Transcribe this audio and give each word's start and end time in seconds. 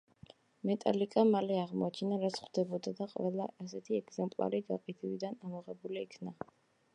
მეტალიკამ 0.67 1.33
მალე 1.35 1.59
აღმოაჩინა, 1.63 2.17
რაც 2.23 2.39
ხდებოდა, 2.45 2.93
და 3.01 3.07
ყველა 3.11 3.47
ასეთი 3.65 3.99
ეგზემპლარი 4.01 4.63
გაყიდვიდან 4.71 5.39
ამოღებული 5.51 6.05
იქნა. 6.09 6.35